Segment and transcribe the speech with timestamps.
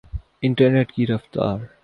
[0.43, 1.57] internet کی رفتار